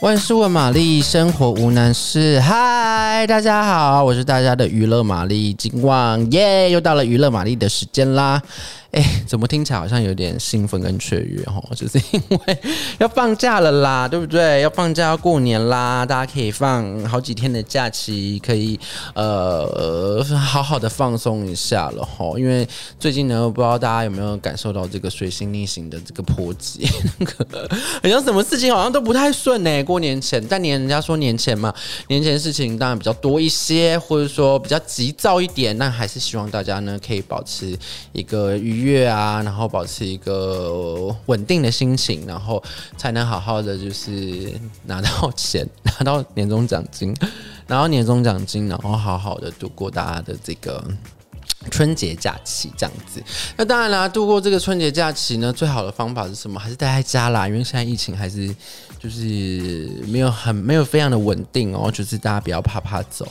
[0.00, 2.40] 万事问玛丽，生活无难事。
[2.40, 8.40] 嗨，大家好，我是大家的娱乐玛丽金旺，耶、又到了娱乐玛丽的时间啦。
[8.92, 11.62] 哎，怎么听起来好像有点兴奋跟雀跃哦？
[11.76, 12.58] 就是因为
[12.98, 14.62] 要放假了啦，对不对？
[14.62, 18.78] 要放假要过年啦，大家可以放好几天的假期，可以
[19.14, 22.32] 呃好好的放松一下了哈。
[22.36, 22.68] 因为
[22.98, 26.84] 最近呢，不知道大家有没有感受到这个水星逆行的这个波及，
[28.02, 29.84] 好像什么事情好像都不太顺呢。
[29.84, 31.72] 过年前，但年人家说年前嘛，
[32.08, 37.78] 年前事情当然比较多一些，或者说比较急躁一点，但还是希望大家呢可以保持
[38.12, 42.62] 一个愉月啊，然后保持一个稳定的心情，然后
[42.96, 44.52] 才能好好的就是
[44.86, 47.14] 拿到钱，拿到年终奖金，
[47.66, 50.82] 拿到年终奖金，然后好好的度过大家的这个
[51.80, 53.22] 春节假期，这样子。
[53.56, 56.60] 那当然啦，度过这个春节假期呢，最好的方法是什么？
[56.60, 58.54] 还是待在家啦，因为现在疫情还是
[58.98, 63.26] 就是没有很没有非常的稳定哦，就是大家不要怕怕走。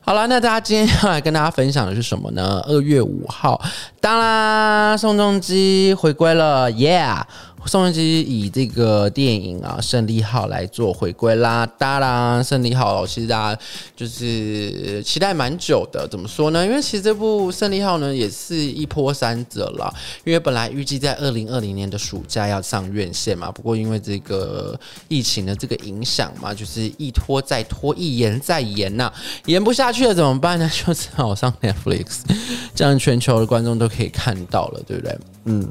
[0.00, 2.64] 好了，那大家今天要来跟大家分享的是什么呢？
[2.66, 3.60] 二月五号，
[4.00, 7.06] 当啦，宋仲基回归了，耶、
[7.66, 13.62] 宋仲基以这个电影啊《胜利号》来做回归啦，当然，《胜利号》其实大家
[13.94, 16.08] 就是期待蛮久的。
[16.08, 16.64] 怎么说呢？
[16.66, 19.92] 因为其实这部《胜利号》呢也是一波三折了。
[20.24, 29.12] 因为本来预计在二零二零年的暑假要上院线嘛，不过因为这个疫情的这个影响嘛，就是一拖再拖，一延再延呐、
[29.46, 30.68] 延不下去了怎么办呢？
[30.72, 32.22] 就只好上 Netflix，
[32.74, 35.18] 这样全球的观众都可以看到了，对不对？
[35.44, 35.70] 嗯。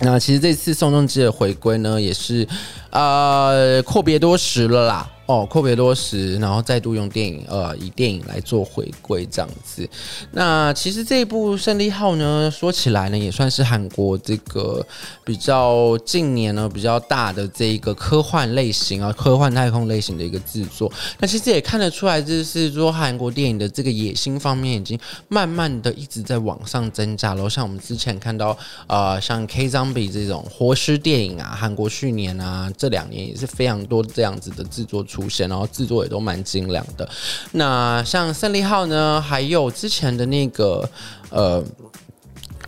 [0.00, 2.46] 那其实这次宋仲基的回归呢，也是
[2.90, 5.10] 呃阔别多时了啦。
[5.28, 9.86] 哦，阔别多时，然后再度用电影，呃，以电影来做回归这样子。
[10.32, 14.82] 那其实这一部《胜利号》呢，说起来呢，也算是韩国这个
[15.24, 20.90] 比较近年呢比较大的这一个科幻类型啊，科幻太空类型的一个制作。
[21.18, 24.98] 那其实也看得出来，就是说韩国电影的这个野心方面已经
[25.28, 27.46] 慢慢的一直在往上增加了。
[27.50, 35.28] 像我们之前看到，呃，像 K Zombie 这种活尸电影啊，韩国去年啊这两年也是非常多这样子的制作出。
[35.28, 37.06] 现，然后制作也都蛮精良的。
[37.52, 40.88] 那像胜利号呢，还有之前的那个
[41.28, 41.62] 呃。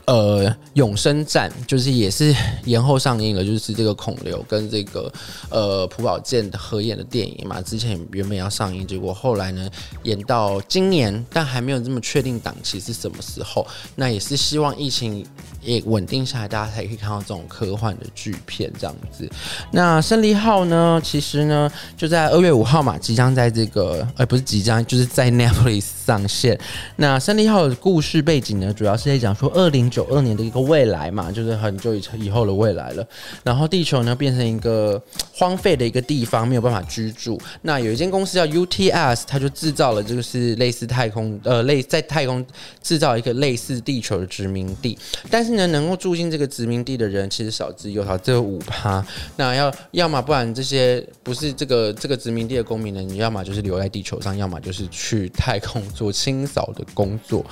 [0.06, 2.34] 呃，永生战就是也是
[2.64, 5.12] 延后上映了，就是这个孔刘跟这个
[5.50, 7.60] 呃朴宝剑的合演的电影嘛。
[7.62, 9.68] 之前原本要上映，结果后来呢
[10.02, 13.66] 延到今年，但还没有这么确定档期是什么时候。
[13.94, 15.24] 那也是希望疫情
[15.62, 19.28] 也稳定下来，大家才可以看到这种科幻的巨片这样子。
[19.70, 26.58] 那胜利号呢，其实呢就在二月五号嘛，即将在这个呃不是即将，就是在 Netflix 上线。
[26.96, 30.06] 那胜利号的故事背景呢，主要是在讲说二零九。
[30.10, 33.06] 二年的一个未来嘛，就是很久以以后的未来了。
[33.44, 35.00] 然后地球呢变成一个
[35.32, 37.40] 荒废的一个地方，没有办法居住。
[37.62, 42.44] 那有一间公司叫 UTS，它就制造了就是类似太空呃类在太空
[42.82, 44.98] 制造一个类似地球的殖民地。
[45.30, 49.04] 但是呢，能够住进这个殖民地的人其实少之又少，只有五趴。
[49.36, 57.44] 那要要么不然这些不是这个这个殖民地的公民呢，你要么就是留在地球上，要么就是去太空做清扫的工作。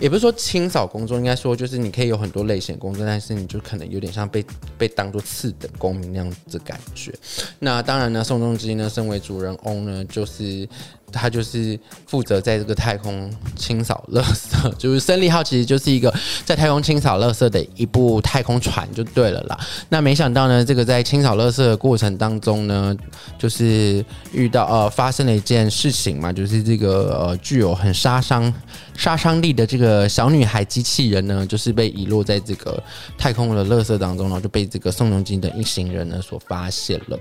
[0.00, 1.90] 也不是说清扫工作，应该说就是你。
[1.90, 4.42] 可以有很多类型的工作，但是你就可能有点像被
[4.78, 7.12] 被当做次等公民那样子的感觉。
[7.58, 10.66] 那当然呢，宋仲基呢，身为主人翁呢，就是
[11.10, 19.58] 他就是负责在这个太空清扫垃圾， 就是胜利号其实就是一个在太空清扫垃圾的一部太空船就对了啦。
[19.88, 22.94] 那没想到呢，这个在清扫垃圾的过程当中呢，
[23.38, 28.52] 就是遇到呃发生了一件事情嘛，就是这个呃具有很杀伤
[28.94, 31.70] 杀伤力的这个小女孩机器人呢，就是。
[31.70, 32.82] 被遗落在这个
[33.16, 37.18] 太空的垃圾当中，然后就被这个宋仲基的一行人呢所发现了。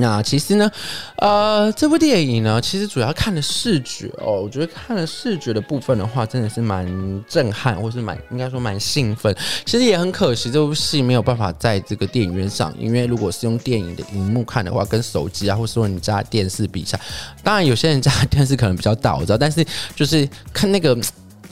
[0.00, 0.70] 那其实呢，
[1.16, 6.86] 呃，这部电影呢，其实主要看的视觉哦，我觉得看了视觉的部分的话，真的是蛮
[7.28, 9.34] 震撼，或是蛮应该说蛮兴奋。
[9.64, 17.02] 其实也很可惜，这部戏没有办法在这个电影院上，因为如果是用电影的荧幕看的话，跟手机啊，或是说你家电视比起来，
[17.42, 19.64] 当然有些人家电视可能比较大，我知道，但是
[19.94, 20.96] 就是看那个。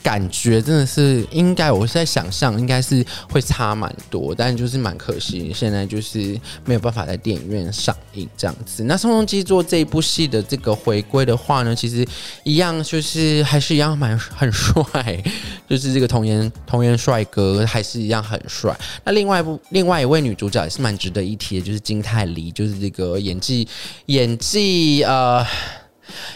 [0.01, 8.83] 感觉真的是应该，我是在想象应该是会差蛮多，但就是蛮可惜，现在就是没有办法在电影院上映这样子。
[8.83, 12.05] 那宋仲基做这一部戏的这个回归的话呢，其实
[12.43, 15.23] 一样就是还是一样蛮很帅，
[15.69, 18.75] 就是这个童颜童颜帅哥还是一样很帅。
[19.03, 23.67] 那另外一部另外一位女主角也是蛮值得一提的，就是金泰梨，就是这个演技
[24.05, 25.45] 演技呃。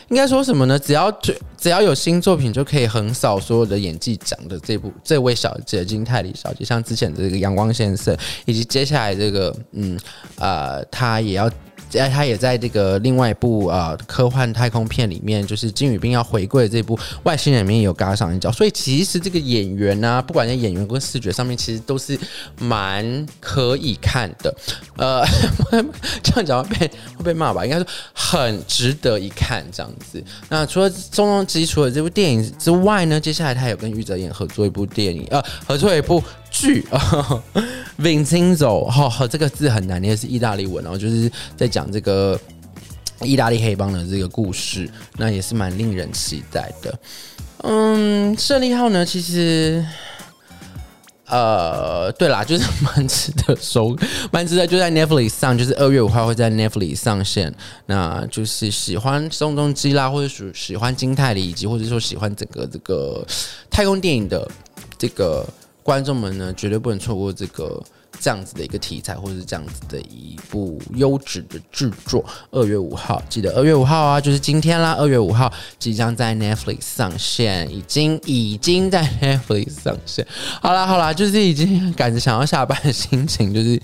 [0.10, 0.78] 应该说什么呢？
[0.78, 1.12] 只要
[1.64, 8.14] 只要有新作品，就可以横扫所有的演技奖的这部这位小姐金泰梨小姐，像之前的这个阳光先生，
[8.44, 9.98] 以及接下来这个嗯
[10.36, 11.50] 呃，她也要
[12.00, 22.18] 哎，他也在这个另外一部呃科幻太空片里面，就是金宇彬要回归的这部外星人里面有嘎上一脚，所以其实这个演员呢、啊，不管在演员跟视觉上面，其实都是
[22.60, 24.56] 蛮可以看的。
[24.98, 25.26] 呃，
[26.24, 27.66] 这样讲会被会被骂吧？
[27.66, 30.24] 应该说很值得一看这样子。
[30.50, 36.24] 那除了宋仲基除了这部电影之外呢，接下来他有跟玉泽演合作一部电影，呃，合作一部
[36.54, 37.44] 剧啊。
[38.00, 42.38] Vincenzo 哈，这个字很难念，是意大利文，然后就是在讲这个
[43.22, 47.00] 意大利黑帮的这个故事，那也是蛮令人期待的。
[47.60, 49.86] 嗯，胜利号呢，其实，
[51.28, 53.96] 呃，对啦，就是蛮值得收，
[54.32, 57.54] 蛮值得就在 Netflix 上，就是二月五号会在 Netflix 上线。
[57.86, 63.24] 那就是喜欢宋仲基啦，或者喜喜欢金泰梨，以及或者说喜欢整个这个
[63.70, 64.50] 太空电影的
[64.98, 65.48] 这个。
[65.84, 67.84] 观众们呢，绝对不能错过这个
[68.20, 72.24] 这样子的一个题材，或者是这样子的一部优质的制作。
[72.52, 74.96] 二月五号，记得二月五号啊，就是今天啦。
[75.00, 80.26] 二月五号即将在 Netflix 上线，已经已经在 Netflix 上线。
[80.62, 83.82] 好啦好啦，就是已经赶着想要下班的心情， 就是。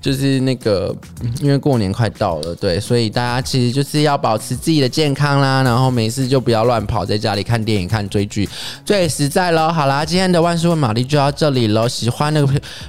[0.00, 0.94] 就是那个，
[1.40, 8.48] 因为过年快到了，对，所以大家其实就是要保持自己的健康啦，然后没事就不要乱跑，在家里看电影、看追剧，
[8.84, 9.72] 最实在喽。
[9.72, 11.88] 好啦，今天的万事问玛丽就到这里喽。
[11.88, 12.46] 喜欢的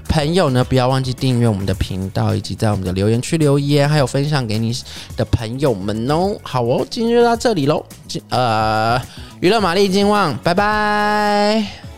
[0.08, 4.74] 朋友呢，不不要忘记订阅我们的频道，以及在我们的留言区留言，还有分享给你
[5.18, 6.38] 的朋友们哦。
[6.42, 7.84] 好哦，今天就到这里喽。
[8.30, 8.98] 呃，
[9.42, 11.89] 娱乐玛丽金旺，拜拜。